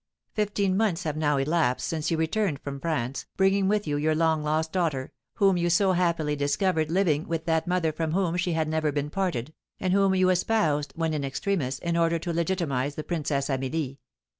[0.33, 4.41] "Fifteen months have now elapsed since you returned from France, bringing with you your long
[4.43, 8.67] lost daughter, whom you so happily discovered living with that mother from whom she had
[8.67, 13.03] never been parted, and whom you espoused when in extremis, in order to legitimise the
[13.03, 13.99] Princess Amelie.